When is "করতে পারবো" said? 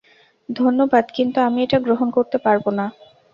2.11-2.69